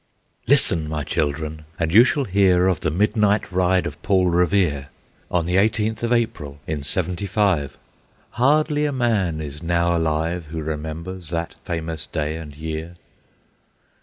[0.47, 4.87] Listen, my children, and you shall hear Of the midnight ride of Paul Revere,
[5.29, 7.77] On the eighteenth of April, in Seventy five;
[8.31, 12.95] Hardly a man is now alive Who remembers that famous day and year.